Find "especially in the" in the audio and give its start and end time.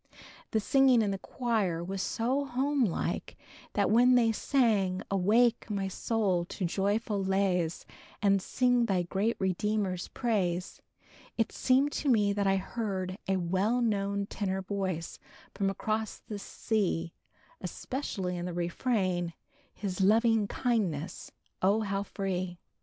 17.61-18.55